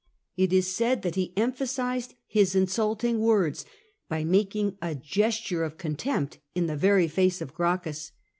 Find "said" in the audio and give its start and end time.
0.75-1.03